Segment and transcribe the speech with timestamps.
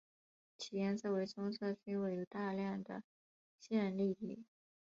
[0.57, 3.03] 其颜色为棕色是因为有大量的
[3.59, 4.47] 线粒体。